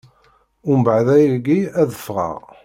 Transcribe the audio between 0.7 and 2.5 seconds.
Mbeɛd ayagi, ad ffɣeɣ.